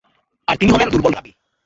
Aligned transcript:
আর 0.47 0.55
তিনি 0.59 0.71
হলেন 0.71 0.89
দুর্বল 0.89 1.13
রাবী। 1.15 1.31